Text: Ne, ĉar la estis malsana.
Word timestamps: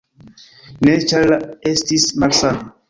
Ne, 0.87 0.95
ĉar 1.11 1.31
la 1.33 1.39
estis 1.75 2.11
malsana. 2.25 2.69